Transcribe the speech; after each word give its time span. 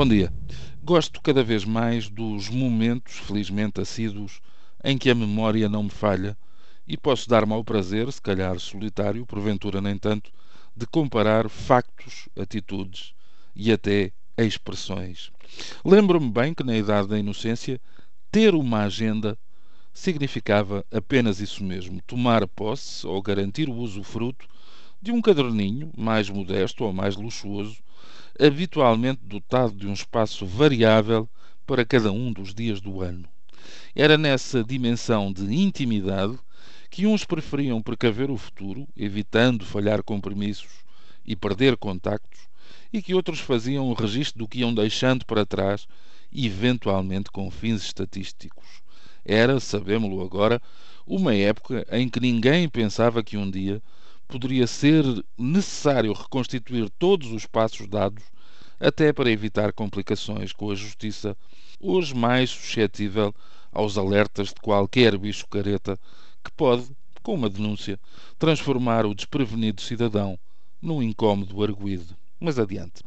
Bom 0.00 0.08
dia. 0.08 0.32
Gosto 0.82 1.20
cada 1.20 1.44
vez 1.44 1.62
mais 1.62 2.08
dos 2.08 2.48
momentos, 2.48 3.18
felizmente 3.18 3.82
assíduos, 3.82 4.40
em 4.82 4.96
que 4.96 5.10
a 5.10 5.14
memória 5.14 5.68
não 5.68 5.82
me 5.82 5.90
falha 5.90 6.38
e 6.88 6.96
posso 6.96 7.28
dar-me 7.28 7.52
ao 7.52 7.62
prazer, 7.62 8.10
se 8.10 8.22
calhar 8.22 8.58
solitário, 8.58 9.26
porventura 9.26 9.78
nem 9.78 9.98
tanto, 9.98 10.32
de 10.74 10.86
comparar 10.86 11.50
factos, 11.50 12.30
atitudes 12.34 13.12
e 13.54 13.70
até 13.70 14.10
expressões. 14.38 15.30
Lembro-me 15.84 16.30
bem 16.30 16.54
que 16.54 16.64
na 16.64 16.78
idade 16.78 17.08
da 17.08 17.18
inocência 17.18 17.78
ter 18.32 18.54
uma 18.54 18.84
agenda 18.84 19.36
significava 19.92 20.82
apenas 20.90 21.40
isso 21.40 21.62
mesmo: 21.62 22.00
tomar 22.06 22.48
posse 22.48 23.06
ou 23.06 23.20
garantir 23.20 23.68
o 23.68 23.76
usufruto 23.76 24.48
de 25.02 25.12
um 25.12 25.20
caderninho 25.20 25.92
mais 25.94 26.30
modesto 26.30 26.84
ou 26.84 26.90
mais 26.90 27.16
luxuoso 27.16 27.76
habitualmente 28.38 29.20
dotado 29.24 29.74
de 29.74 29.86
um 29.86 29.92
espaço 29.92 30.46
variável 30.46 31.28
para 31.66 31.84
cada 31.84 32.10
um 32.10 32.32
dos 32.32 32.54
dias 32.54 32.80
do 32.80 33.00
ano. 33.00 33.28
Era 33.94 34.16
nessa 34.16 34.64
dimensão 34.64 35.32
de 35.32 35.44
intimidade 35.54 36.38
que 36.90 37.06
uns 37.06 37.24
preferiam 37.24 37.80
precaver 37.80 38.30
o 38.30 38.36
futuro, 38.36 38.88
evitando 38.96 39.64
falhar 39.64 40.02
compromissos 40.02 40.84
e 41.24 41.36
perder 41.36 41.76
contactos, 41.76 42.40
e 42.92 43.00
que 43.00 43.14
outros 43.14 43.38
faziam 43.38 43.88
o 43.88 43.94
registro 43.94 44.40
do 44.40 44.48
que 44.48 44.60
iam 44.60 44.74
deixando 44.74 45.24
para 45.24 45.46
trás, 45.46 45.86
eventualmente 46.32 47.30
com 47.30 47.50
fins 47.50 47.82
estatísticos. 47.82 48.82
Era, 49.24 49.60
sabemos-lo 49.60 50.20
agora, 50.22 50.60
uma 51.06 51.34
época 51.34 51.86
em 51.92 52.08
que 52.08 52.20
ninguém 52.20 52.68
pensava 52.68 53.22
que 53.22 53.36
um 53.36 53.48
dia 53.50 53.80
poderia 54.30 54.66
ser 54.66 55.04
necessário 55.36 56.12
reconstituir 56.12 56.88
todos 56.98 57.32
os 57.32 57.46
passos 57.46 57.88
dados, 57.88 58.22
até 58.78 59.12
para 59.12 59.30
evitar 59.30 59.72
complicações 59.72 60.52
com 60.52 60.70
a 60.70 60.74
justiça, 60.74 61.36
hoje 61.80 62.14
mais 62.14 62.50
suscetível 62.50 63.34
aos 63.72 63.98
alertas 63.98 64.48
de 64.48 64.54
qualquer 64.54 65.18
bicho 65.18 65.46
careta 65.48 65.98
que 66.44 66.50
pode, 66.52 66.88
com 67.22 67.34
uma 67.34 67.50
denúncia, 67.50 67.98
transformar 68.38 69.04
o 69.04 69.14
desprevenido 69.14 69.82
cidadão 69.82 70.38
num 70.80 71.02
incómodo 71.02 71.62
arguído. 71.62 72.16
Mas 72.38 72.58
adiante. 72.58 73.02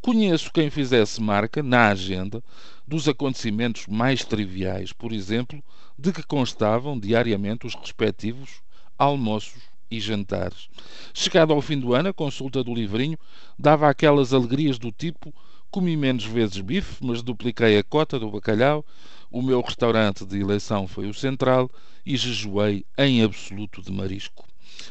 Conheço 0.00 0.50
quem 0.50 0.70
fizesse 0.70 1.20
marca 1.20 1.62
na 1.62 1.88
agenda 1.88 2.42
dos 2.86 3.06
acontecimentos 3.06 3.86
mais 3.86 4.24
triviais, 4.24 4.94
por 4.94 5.12
exemplo, 5.12 5.62
de 5.98 6.10
que 6.10 6.22
constavam 6.22 6.98
diariamente 6.98 7.66
os 7.66 7.74
respectivos 7.74 8.62
almoços 8.96 9.60
e 9.90 10.00
jantares. 10.00 10.68
Chegado 11.14 11.52
ao 11.52 11.62
fim 11.62 11.78
do 11.78 11.94
ano, 11.94 12.10
a 12.10 12.14
consulta 12.14 12.62
do 12.62 12.74
livrinho 12.74 13.18
dava 13.58 13.88
aquelas 13.88 14.32
alegrias 14.32 14.78
do 14.78 14.92
tipo: 14.92 15.34
comi 15.70 15.96
menos 15.96 16.24
vezes 16.24 16.60
bife, 16.60 17.04
mas 17.04 17.22
dupliquei 17.22 17.78
a 17.78 17.84
cota 17.84 18.18
do 18.18 18.30
bacalhau, 18.30 18.84
o 19.30 19.42
meu 19.42 19.60
restaurante 19.60 20.24
de 20.24 20.40
eleição 20.40 20.86
foi 20.86 21.06
o 21.06 21.14
Central 21.14 21.70
e 22.04 22.16
jejuei 22.16 22.84
em 22.96 23.22
absoluto 23.22 23.82
de 23.82 23.92
marisco. 23.92 24.46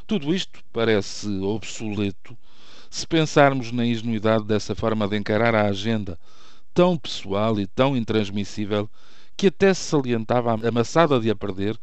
Tudo 0.05 0.33
isto 0.33 0.59
parece 0.71 1.27
obsoleto 1.39 2.37
se 2.89 3.05
pensarmos 3.05 3.71
na 3.71 3.85
ingenuidade 3.85 4.45
dessa 4.45 4.73
forma 4.73 5.07
de 5.07 5.17
encarar 5.17 5.53
a 5.53 5.65
agenda, 5.65 6.17
tão 6.73 6.97
pessoal 6.97 7.59
e 7.59 7.67
tão 7.67 7.97
intransmissível, 7.97 8.89
que 9.35 9.47
até 9.47 9.73
se 9.73 9.81
salientava 9.81 10.53
amassada 10.67 11.19
de 11.19 11.29
a 11.29 11.35
perder, 11.35 11.77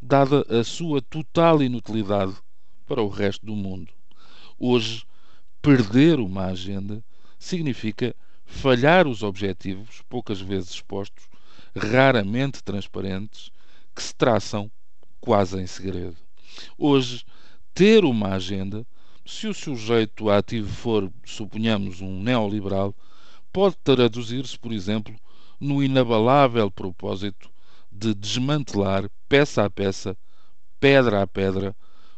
dada 0.00 0.44
a 0.48 0.62
sua 0.62 1.00
total 1.02 1.62
inutilidade 1.62 2.34
para 2.90 3.00
o 3.00 3.08
resto 3.08 3.46
do 3.46 3.54
mundo. 3.54 3.92
Hoje, 4.58 5.04
perder 5.62 6.18
uma 6.18 6.46
agenda 6.46 7.04
significa 7.38 8.16
falhar 8.44 9.06
os 9.06 9.22
objetivos, 9.22 10.02
poucas 10.08 10.40
vezes 10.40 10.70
expostos, 10.70 11.28
raramente 11.72 12.64
transparentes, 12.64 13.52
que 13.94 14.02
se 14.02 14.12
traçam 14.12 14.68
quase 15.20 15.60
em 15.60 15.68
segredo. 15.68 16.16
Hoje, 16.76 17.24
ter 17.72 18.04
uma 18.04 18.34
agenda, 18.34 18.84
se 19.24 19.46
o 19.46 19.54
sujeito 19.54 20.28
ativo 20.28 20.68
for, 20.68 21.12
suponhamos, 21.24 22.00
um 22.00 22.20
neoliberal, 22.20 22.92
pode 23.52 23.76
traduzir-se, 23.84 24.58
por 24.58 24.72
exemplo, 24.72 25.14
no 25.60 25.80
inabalável 25.80 26.68
propósito 26.72 27.48
de 27.92 28.12
desmantelar, 28.16 29.08
peça 29.28 29.64
a 29.64 29.70
peça, 29.70 30.16
pedra 30.80 31.22
a 31.22 31.26
pedra, 31.28 31.72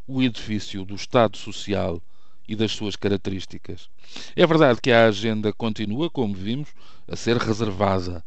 o 0.06 0.22
edifício 0.22 0.84
do 0.84 0.94
Estado 0.94 1.36
Social 1.36 2.00
e 2.48 2.56
das 2.56 2.72
suas 2.72 2.96
características. 2.96 3.88
É 4.34 4.46
verdade 4.46 4.80
que 4.80 4.90
a 4.90 5.06
agenda 5.06 5.52
continua, 5.52 6.10
como 6.10 6.34
vimos, 6.34 6.68
a 7.08 7.16
ser 7.16 7.36
reservada, 7.36 8.24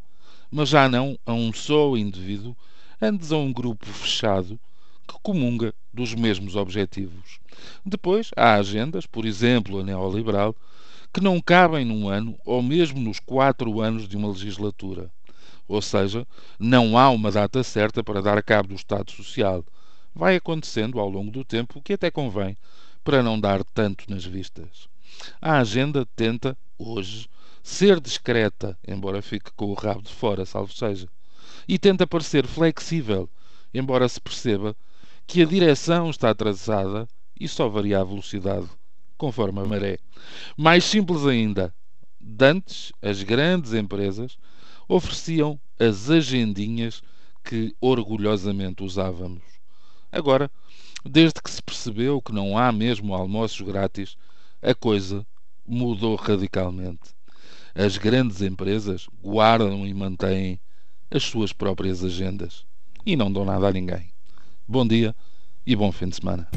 mas 0.50 0.70
já 0.70 0.88
não 0.88 1.18
a 1.26 1.34
um 1.34 1.52
só 1.54 1.96
indivíduo, 1.98 2.56
antes 3.02 3.32
a 3.32 3.38
um 3.38 3.52
grupo 3.52 3.86
fechado 3.86 4.60
que 5.08 5.16
comunga 5.22 5.74
dos 5.94 6.16
mesmos 6.16 6.56
objetivos. 6.56 7.40
Depois, 7.86 8.32
há 8.36 8.56
agendas, 8.56 9.06
por 9.06 9.26
exemplo, 9.26 9.80
a 9.80 9.84
neoliberal, 9.84 10.56
que 11.14 11.22
não 11.22 11.40
cabem 11.40 11.86
num 11.86 12.10
ano 12.10 12.38
ou 12.46 12.62
mesmo 12.62 13.00
nos 13.00 13.20
quatro 13.20 13.80
anos 13.80 14.08
de 14.08 14.18
uma 14.18 14.30
legislatura. 14.30 15.10
Ou 15.68 15.82
seja, 15.82 16.28
não 16.60 16.98
há 16.98 17.10
uma 17.10 17.32
data 17.32 17.64
certa 17.64 18.04
para 18.04 18.22
dar 18.22 18.42
cabo 18.44 18.70
do 18.70 18.76
Estado 18.76 19.12
Social 19.12 19.64
vai 20.16 20.38
acontecendo 20.38 21.00
ao 21.00 21.10
longo 21.10 21.30
do 21.30 21.44
tempo, 21.44 21.80
o 21.80 21.82
que 21.82 21.94
até 21.94 22.10
convém, 22.10 22.58
para 23.04 23.22
não 23.22 23.40
dar 23.40 23.64
tanto 23.64 24.10
nas 24.10 24.24
vistas. 24.24 24.88
A 25.42 25.60
agenda 25.60 26.08
tenta, 26.16 26.58
hoje, 26.78 27.30
ser 27.62 28.00
discreta, 28.00 28.78
embora 28.88 29.22
fique 29.22 29.52
com 29.56 29.66
o 29.66 29.74
rabo 29.74 30.02
de 30.02 30.14
fora, 30.14 30.46
salvo 30.46 30.74
seja, 30.74 31.08
e 31.68 31.78
tenta 31.78 32.08
parecer 32.08 32.48
flexível, 32.48 33.30
embora 33.74 34.08
se 34.08 34.22
perceba 34.22 34.76
que 35.28 35.42
a 35.42 35.46
direção 35.46 36.10
está 36.10 36.34
traçada 36.34 37.08
e 37.38 37.48
só 37.48 37.68
varia 37.68 38.00
a 38.00 38.04
velocidade 38.04 38.70
conforme 39.18 39.60
a 39.60 39.66
maré. 39.66 39.98
Mais 40.56 40.84
simples 40.84 41.26
ainda, 41.26 41.74
dantes 42.20 42.92
as 43.02 43.24
grandes 43.24 43.74
empresas 43.74 44.38
ofereciam 44.88 45.60
as 45.80 46.10
agendinhas 46.10 47.02
que 47.44 47.76
orgulhosamente 47.82 48.84
usávamos. 48.84 49.55
Agora, 50.16 50.50
desde 51.04 51.42
que 51.42 51.52
se 51.52 51.62
percebeu 51.62 52.22
que 52.22 52.32
não 52.32 52.58
há 52.58 52.72
mesmo 52.72 53.14
almoços 53.14 53.60
grátis, 53.60 54.16
a 54.62 54.74
coisa 54.74 55.28
mudou 55.68 56.16
radicalmente. 56.16 57.14
As 57.76 57.98
grandes 57.98 58.42
empresas 58.42 59.08
guardam 59.22 59.86
e 59.86 59.94
mantêm 59.94 60.58
as 61.12 61.24
suas 61.24 61.52
próprias 61.52 62.02
agendas 62.02 62.66
e 63.06 63.18
não 63.18 63.30
dão 63.30 63.44
nada 63.44 63.68
a 63.68 63.74
ninguém. 63.74 64.08
Bom 64.66 64.88
dia 64.88 65.14
e 65.68 65.76
bom 65.76 65.92
fim 65.92 66.08
de 66.08 66.16
semana. 66.16 66.48